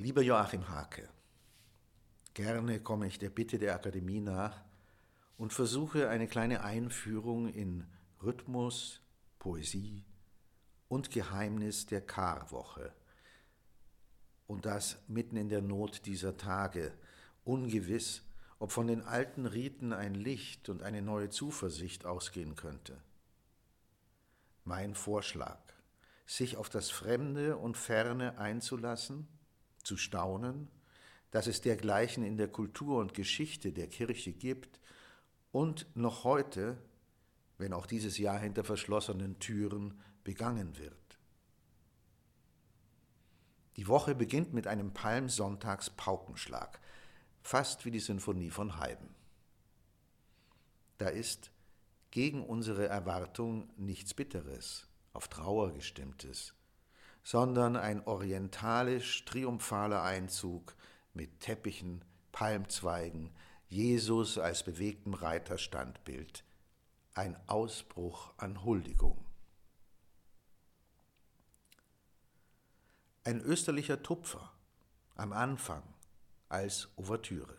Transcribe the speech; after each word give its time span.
Lieber 0.00 0.22
Joachim 0.22 0.68
Hake, 0.68 1.08
gerne 2.32 2.78
komme 2.78 3.08
ich 3.08 3.18
der 3.18 3.30
Bitte 3.30 3.58
der 3.58 3.74
Akademie 3.74 4.20
nach 4.20 4.62
und 5.36 5.52
versuche 5.52 6.08
eine 6.08 6.28
kleine 6.28 6.62
Einführung 6.62 7.48
in 7.48 7.84
Rhythmus, 8.22 9.00
Poesie 9.40 10.04
und 10.86 11.10
Geheimnis 11.10 11.86
der 11.86 12.00
Karwoche. 12.00 12.94
Und 14.46 14.66
das 14.66 15.02
mitten 15.08 15.36
in 15.36 15.48
der 15.48 15.62
Not 15.62 16.06
dieser 16.06 16.36
Tage, 16.36 16.92
ungewiss, 17.42 18.22
ob 18.60 18.70
von 18.70 18.86
den 18.86 19.02
alten 19.02 19.46
Riten 19.46 19.92
ein 19.92 20.14
Licht 20.14 20.68
und 20.68 20.80
eine 20.80 21.02
neue 21.02 21.28
Zuversicht 21.28 22.06
ausgehen 22.06 22.54
könnte. 22.54 23.02
Mein 24.62 24.94
Vorschlag, 24.94 25.58
sich 26.24 26.56
auf 26.56 26.68
das 26.68 26.88
Fremde 26.88 27.56
und 27.56 27.76
Ferne 27.76 28.38
einzulassen, 28.38 29.26
zu 29.88 29.96
staunen, 29.96 30.68
dass 31.30 31.46
es 31.46 31.60
dergleichen 31.62 32.22
in 32.22 32.36
der 32.36 32.48
Kultur 32.48 32.98
und 32.98 33.14
Geschichte 33.14 33.72
der 33.72 33.88
Kirche 33.88 34.32
gibt 34.32 34.80
und 35.50 35.86
noch 35.96 36.24
heute, 36.24 36.78
wenn 37.56 37.72
auch 37.72 37.86
dieses 37.86 38.18
Jahr 38.18 38.38
hinter 38.38 38.64
verschlossenen 38.64 39.38
Türen 39.38 40.00
begangen 40.24 40.78
wird. 40.78 41.18
Die 43.76 43.88
Woche 43.88 44.14
beginnt 44.14 44.52
mit 44.52 44.66
einem 44.66 44.92
Palmsonntags-Paukenschlag, 44.92 46.80
fast 47.42 47.84
wie 47.84 47.90
die 47.90 48.00
Sinfonie 48.00 48.50
von 48.50 48.78
Haydn. 48.78 49.14
Da 50.98 51.08
ist 51.08 51.50
gegen 52.10 52.44
unsere 52.44 52.86
Erwartung 52.88 53.70
nichts 53.76 54.14
Bitteres, 54.14 54.88
auf 55.12 55.28
Trauer 55.28 55.72
gestimmtes, 55.72 56.54
sondern 57.28 57.76
ein 57.76 58.06
orientalisch-triumphaler 58.06 60.02
Einzug 60.02 60.74
mit 61.12 61.40
Teppichen, 61.40 62.02
Palmzweigen, 62.32 63.34
Jesus 63.68 64.38
als 64.38 64.62
bewegtem 64.62 65.12
Reiterstandbild, 65.12 66.42
ein 67.12 67.36
Ausbruch 67.46 68.32
an 68.38 68.64
Huldigung. 68.64 69.26
Ein 73.24 73.42
österlicher 73.42 74.02
Tupfer 74.02 74.50
am 75.14 75.34
Anfang 75.34 75.82
als 76.48 76.88
Ouvertüre. 76.96 77.58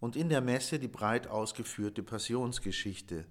Und 0.00 0.16
in 0.16 0.28
der 0.28 0.40
Messe 0.40 0.80
die 0.80 0.88
breit 0.88 1.28
ausgeführte 1.28 2.02
Passionsgeschichte. 2.02 3.28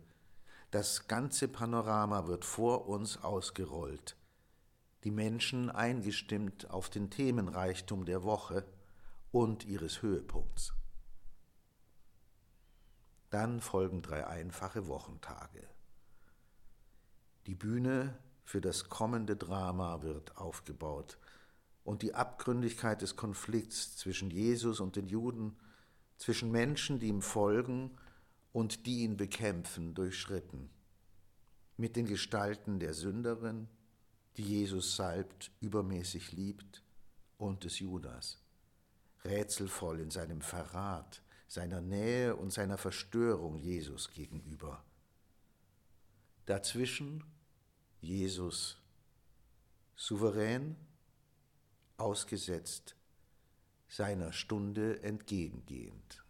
Das 0.71 1.09
ganze 1.09 1.49
Panorama 1.49 2.27
wird 2.27 2.45
vor 2.45 2.87
uns 2.87 3.21
ausgerollt, 3.21 4.15
die 5.05 5.11
Menschen 5.11 5.69
eingestimmt 5.69 6.71
auf 6.71 6.89
den 6.89 7.11
Themenreichtum 7.11 8.05
der 8.05 8.23
Woche 8.23 8.65
und 9.31 9.63
ihres 9.63 10.01
Höhepunkts. 10.01 10.73
Dann 13.29 13.61
folgen 13.61 14.01
drei 14.01 14.25
einfache 14.25 14.87
Wochentage. 14.87 15.69
Die 17.45 17.53
Bühne 17.53 18.17
für 18.45 18.61
das 18.61 18.89
kommende 18.89 19.35
Drama 19.35 20.01
wird 20.01 20.37
aufgebaut 20.37 21.19
und 21.83 22.01
die 22.01 22.15
Abgründigkeit 22.15 23.03
des 23.03 23.15
Konflikts 23.15 23.97
zwischen 23.97 24.31
Jesus 24.31 24.79
und 24.79 24.95
den 24.95 25.05
Juden, 25.05 25.55
zwischen 26.17 26.49
Menschen, 26.49 26.97
die 26.97 27.09
ihm 27.09 27.21
folgen 27.21 27.95
und 28.53 28.87
die 28.87 29.03
ihn 29.03 29.17
bekämpfen, 29.17 29.93
durchschritten. 29.93 30.71
Mit 31.77 31.95
den 31.95 32.07
Gestalten 32.07 32.79
der 32.79 32.95
Sünderin, 32.95 33.67
die 34.37 34.43
Jesus 34.43 34.95
salbt, 34.95 35.51
übermäßig 35.61 36.31
liebt, 36.33 36.83
und 37.37 37.63
des 37.63 37.79
Judas, 37.79 38.37
rätselvoll 39.23 39.99
in 39.99 40.11
seinem 40.11 40.41
Verrat, 40.41 41.21
seiner 41.47 41.81
Nähe 41.81 42.35
und 42.35 42.51
seiner 42.51 42.77
Verstörung 42.77 43.57
Jesus 43.57 44.11
gegenüber. 44.11 44.83
Dazwischen 46.45 47.23
Jesus, 48.01 48.77
souverän, 49.95 50.75
ausgesetzt, 51.97 52.95
seiner 53.87 54.31
Stunde 54.31 55.01
entgegengehend. 55.03 56.23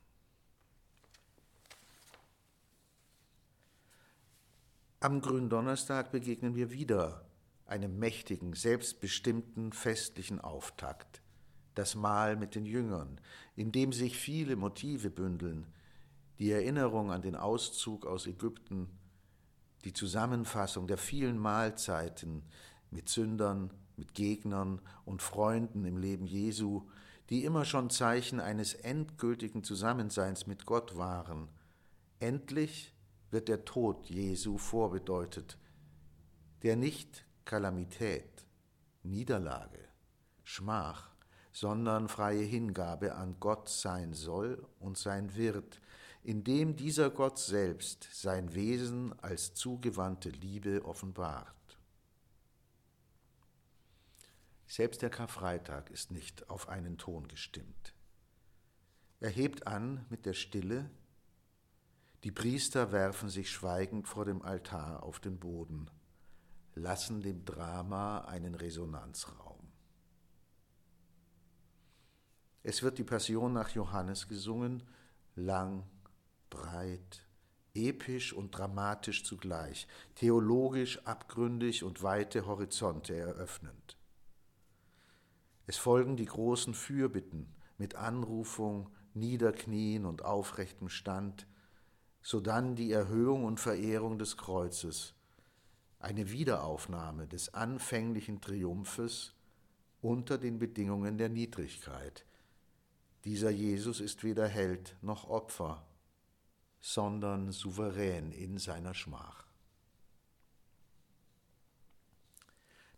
Am 4.99 5.21
Gründonnerstag 5.21 6.11
begegnen 6.11 6.55
wir 6.55 6.71
wieder 6.71 7.24
einem 7.65 7.97
mächtigen, 7.97 8.53
selbstbestimmten, 8.53 9.71
festlichen 9.71 10.39
Auftakt, 10.39 11.21
das 11.73 11.95
Mahl 11.95 12.35
mit 12.35 12.55
den 12.55 12.65
Jüngern, 12.65 13.19
in 13.55 13.71
dem 13.71 13.91
sich 13.91 14.17
viele 14.17 14.55
Motive 14.55 15.09
bündeln, 15.09 15.67
die 16.39 16.51
Erinnerung 16.51 17.11
an 17.11 17.21
den 17.21 17.35
Auszug 17.35 18.05
aus 18.05 18.27
Ägypten, 18.27 18.89
die 19.83 19.93
Zusammenfassung 19.93 20.87
der 20.87 20.97
vielen 20.97 21.37
Mahlzeiten 21.37 22.43
mit 22.91 23.09
Sündern, 23.09 23.71
mit 23.97 24.13
Gegnern 24.13 24.81
und 25.05 25.21
Freunden 25.21 25.85
im 25.85 25.97
Leben 25.97 26.25
Jesu, 26.25 26.87
die 27.29 27.43
immer 27.43 27.65
schon 27.65 27.89
Zeichen 27.89 28.39
eines 28.39 28.73
endgültigen 28.73 29.63
Zusammenseins 29.63 30.47
mit 30.47 30.65
Gott 30.65 30.97
waren. 30.97 31.47
Endlich 32.19 32.93
wird 33.31 33.47
der 33.47 33.65
Tod 33.65 34.05
Jesu 34.07 34.57
vorbedeutet, 34.57 35.57
der 36.63 36.75
nicht 36.75 37.25
Kalamität, 37.45 38.45
Niederlage, 39.03 39.87
Schmach, 40.43 41.15
sondern 41.51 42.09
freie 42.09 42.43
Hingabe 42.43 43.15
an 43.15 43.39
Gott 43.39 43.69
sein 43.69 44.13
soll 44.13 44.67
und 44.79 44.97
sein 44.97 45.35
wird, 45.35 45.79
indem 46.23 46.75
dieser 46.75 47.11
Gott 47.11 47.37
selbst 47.37 48.09
sein 48.11 48.55
Wesen 48.55 49.17
als 49.21 49.53
zugewandte 49.53 50.29
Liebe 50.29 50.83
offenbart. 50.83 51.55
Selbst 54.65 55.03
der 55.03 55.11
Karfreitag 55.11 55.91
ist 55.91 56.11
nicht 56.11 56.49
auf 56.49 56.67
einen 56.67 56.97
Ton 56.97 57.27
gestimmt. 57.27 57.93
Er 59.19 59.29
hebt 59.29 59.67
an 59.67 60.03
mit 60.09 60.25
der 60.25 60.33
Stille, 60.33 60.89
die 62.23 62.31
Priester 62.31 62.91
werfen 62.91 63.29
sich 63.29 63.51
schweigend 63.51 64.07
vor 64.07 64.25
dem 64.25 64.41
Altar 64.41 65.03
auf 65.03 65.19
den 65.19 65.37
Boden 65.37 65.91
lassen 66.75 67.21
dem 67.21 67.45
Drama 67.45 68.19
einen 68.25 68.53
Resonanzraum. 68.53 69.55
Es 72.63 72.83
wird 72.83 72.97
die 72.97 73.03
Passion 73.03 73.53
nach 73.53 73.69
Johannes 73.69 74.27
gesungen, 74.27 74.83
lang, 75.35 75.83
breit, 76.49 77.25
episch 77.73 78.33
und 78.33 78.51
dramatisch 78.51 79.23
zugleich, 79.23 79.87
theologisch 80.15 81.05
abgründig 81.05 81.83
und 81.83 82.03
weite 82.03 82.45
Horizonte 82.45 83.15
eröffnend. 83.15 83.97
Es 85.67 85.77
folgen 85.77 86.15
die 86.15 86.25
großen 86.25 86.73
Fürbitten 86.73 87.53
mit 87.77 87.95
Anrufung, 87.95 88.89
Niederknien 89.13 90.05
und 90.05 90.23
aufrechtem 90.23 90.89
Stand, 90.89 91.47
sodann 92.21 92.75
die 92.75 92.91
Erhöhung 92.91 93.45
und 93.45 93.59
Verehrung 93.59 94.17
des 94.17 94.37
Kreuzes, 94.37 95.13
eine 96.05 96.29
Wiederaufnahme 96.29 97.25
des 97.25 97.55
anfänglichen 97.55 98.39
Triumphes 98.39 99.33
unter 100.01 100.37
den 100.37 100.59
Bedingungen 100.59 101.17
der 101.17 101.29
Niedrigkeit. 101.29 102.25
Dieser 103.23 103.49
Jesus 103.49 103.99
ist 104.01 104.23
weder 104.23 104.47
Held 104.47 104.95
noch 105.01 105.27
Opfer, 105.27 105.83
sondern 106.79 107.51
souverän 107.51 108.31
in 108.31 108.59
seiner 108.59 108.93
Schmach. 108.93 109.47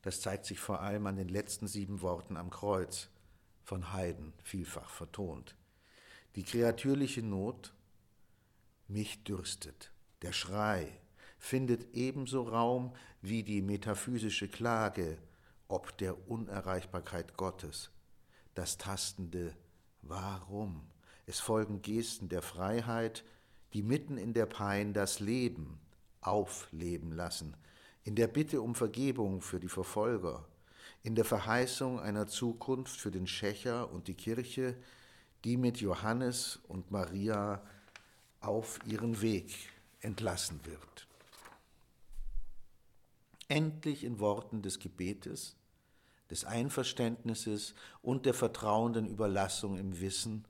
Das 0.01 0.19
zeigt 0.19 0.46
sich 0.46 0.59
vor 0.59 0.81
allem 0.81 1.07
an 1.07 1.16
den 1.16 1.29
letzten 1.29 1.67
sieben 1.67 2.01
Worten 2.01 2.35
am 2.35 2.50
Kreuz, 2.50 3.09
von 3.64 3.93
Heiden 3.93 4.34
vielfach 4.43 4.90
vertont. 4.90 5.55
Die 6.35 6.43
kreatürliche 6.43 7.23
Not, 7.23 7.73
mich 8.90 9.23
dürstet, 9.23 9.93
der 10.23 10.34
Schrei, 10.34 10.99
findet 11.37 11.93
ebenso 11.93 12.43
Raum 12.43 12.93
wie 13.22 13.43
die 13.43 13.61
metaphysische 13.61 14.47
Klage 14.47 15.17
ob 15.67 15.97
der 15.97 16.29
Unerreichbarkeit 16.29 17.35
Gottes, 17.35 17.89
das 18.55 18.78
tastende 18.78 19.53
Warum. 20.01 20.81
Es 21.25 21.39
folgen 21.39 21.81
Gesten 21.81 22.29
der 22.29 22.41
Freiheit, 22.41 23.25
die 23.73 23.84
mitten 23.84 24.17
in 24.17 24.34
der 24.34 24.45
Pein 24.45 24.93
das 24.93 25.19
Leben 25.19 25.79
aufleben 26.22 27.11
lassen, 27.11 27.55
in 28.05 28.16
der 28.16 28.28
Bitte 28.28 28.61
um 28.61 28.75
Vergebung 28.75 29.41
für 29.41 29.59
die 29.59 29.67
Verfolger, 29.67 30.45
in 31.03 31.16
der 31.16 31.25
Verheißung 31.25 31.99
einer 31.99 32.28
Zukunft 32.28 32.97
für 32.99 33.11
den 33.11 33.28
Schächer 33.28 33.91
und 33.91 34.07
die 34.07 34.16
Kirche, 34.16 34.75
die 35.43 35.57
mit 35.57 35.81
Johannes 35.81 36.59
und 36.67 36.91
Maria 36.91 37.61
auf 38.39 38.79
ihren 38.85 39.22
Weg 39.22 39.53
entlassen 39.99 40.59
wird 40.63 41.07
endlich 43.47 44.03
in 44.03 44.20
Worten 44.20 44.61
des 44.61 44.79
Gebetes, 44.79 45.55
des 46.29 46.44
Einverständnisses 46.44 47.73
und 48.02 48.26
der 48.26 48.34
vertrauenden 48.34 49.08
Überlassung 49.08 49.78
im 49.78 49.99
Wissen, 49.99 50.46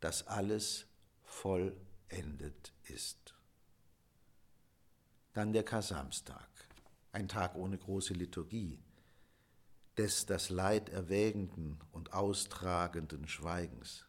dass 0.00 0.26
alles 0.26 0.86
vollendet 1.24 2.72
ist. 2.84 3.34
Dann 5.32 5.52
der 5.52 5.64
Kasamstag, 5.64 6.48
ein 7.12 7.28
Tag 7.28 7.56
ohne 7.56 7.78
große 7.78 8.14
Liturgie, 8.14 8.78
des 9.96 10.26
das 10.26 10.50
Leid 10.50 10.90
erwägenden 10.90 11.78
und 11.92 12.12
austragenden 12.12 13.26
Schweigens, 13.26 14.04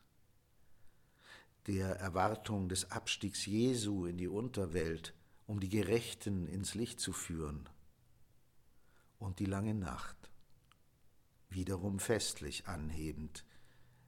der 1.67 1.97
Erwartung 1.97 2.69
des 2.69 2.91
Abstiegs 2.91 3.45
Jesu 3.45 4.05
in 4.05 4.17
die 4.17 4.27
Unterwelt, 4.27 5.13
um 5.47 5.59
die 5.59 5.69
Gerechten 5.69 6.47
ins 6.47 6.75
Licht 6.75 6.99
zu 6.99 7.13
führen, 7.13 7.69
und 9.19 9.39
die 9.39 9.45
lange 9.45 9.73
Nacht, 9.73 10.29
wiederum 11.49 11.99
festlich 11.99 12.67
anhebend, 12.67 13.45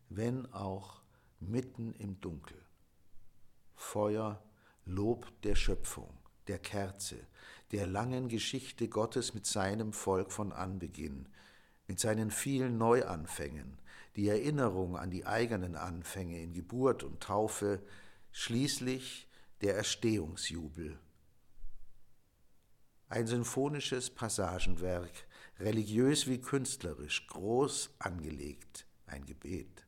wenn 0.09 0.51
auch 0.53 1.01
mitten 1.39 1.93
im 1.93 2.19
Dunkel. 2.21 2.57
Feuer, 3.75 4.43
Lob 4.85 5.31
der 5.43 5.55
Schöpfung, 5.55 6.17
der 6.47 6.59
Kerze, 6.59 7.27
der 7.71 7.85
langen 7.85 8.27
Geschichte 8.27 8.87
Gottes 8.87 9.33
mit 9.33 9.45
seinem 9.45 9.93
Volk 9.93 10.31
von 10.31 10.51
Anbeginn, 10.51 11.29
mit 11.87 11.99
seinen 11.99 12.31
vielen 12.31 12.77
Neuanfängen, 12.77 13.79
die 14.15 14.27
Erinnerung 14.27 14.97
an 14.97 15.11
die 15.11 15.25
eigenen 15.25 15.75
Anfänge 15.75 16.41
in 16.41 16.53
Geburt 16.53 17.03
und 17.03 17.21
Taufe, 17.21 17.81
schließlich 18.31 19.27
der 19.61 19.75
Erstehungsjubel. 19.75 20.99
Ein 23.09 23.25
symphonisches 23.25 24.11
Passagenwerk, 24.11 25.25
religiös 25.59 26.27
wie 26.27 26.39
künstlerisch, 26.39 27.25
groß 27.25 27.95
angelegt, 27.97 28.85
ein 29.07 29.25
Gebet, 29.25 29.87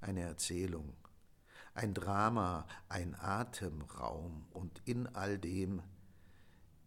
eine 0.00 0.22
Erzählung, 0.22 0.96
ein 1.74 1.94
Drama, 1.94 2.66
ein 2.88 3.14
Atemraum 3.14 4.48
und 4.50 4.82
in 4.86 5.06
all 5.06 5.38
dem 5.38 5.82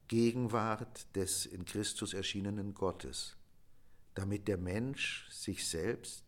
Gegenwart 0.10 1.16
des 1.16 1.46
in 1.46 1.64
Christus 1.64 2.14
erschienenen 2.14 2.74
Gottes, 2.74 3.38
damit 4.16 4.50
der 4.50 4.58
Mensch 4.58 5.30
sich 5.32 5.66
selbst 5.66 6.26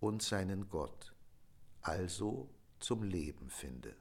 und 0.00 0.22
seinen 0.22 0.70
Gott 0.70 1.12
also 1.82 2.48
zum 2.80 3.02
Leben 3.02 3.50
finde. 3.50 3.94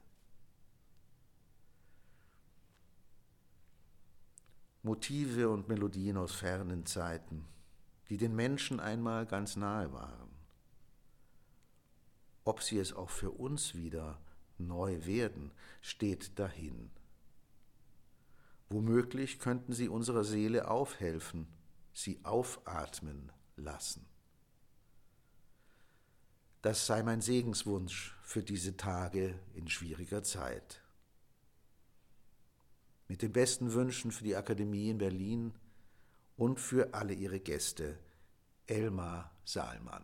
Motive 4.87 5.49
und 5.49 5.67
Melodien 5.67 6.15
aus 6.15 6.31
fernen 6.31 6.85
Zeiten, 6.85 7.45
die 8.07 8.15
den 8.15 8.33
Menschen 8.33 8.79
einmal 8.79 9.25
ganz 9.25 9.57
nahe 9.57 9.91
waren. 9.91 10.29
Ob 12.45 12.63
sie 12.63 12.79
es 12.79 12.93
auch 12.93 13.09
für 13.09 13.31
uns 13.31 13.75
wieder 13.75 14.21
neu 14.57 15.05
werden, 15.05 15.51
steht 15.81 16.39
dahin. 16.39 16.89
Womöglich 18.69 19.39
könnten 19.39 19.73
sie 19.73 19.89
unserer 19.89 20.23
Seele 20.23 20.69
aufhelfen, 20.69 21.47
sie 21.91 22.23
aufatmen 22.23 23.33
lassen. 23.57 24.05
Das 26.61 26.85
sei 26.85 27.03
mein 27.03 27.19
Segenswunsch 27.19 28.17
für 28.23 28.41
diese 28.41 28.77
Tage 28.77 29.37
in 29.53 29.67
schwieriger 29.67 30.23
Zeit. 30.23 30.81
Mit 33.07 33.21
den 33.21 33.31
besten 33.31 33.73
Wünschen 33.73 34.11
für 34.11 34.23
die 34.23 34.35
Akademie 34.35 34.89
in 34.89 34.97
Berlin 34.97 35.53
und 36.35 36.59
für 36.59 36.93
alle 36.93 37.13
ihre 37.13 37.39
Gäste, 37.39 37.97
Elmar 38.67 39.31
Saalmann. 39.45 40.03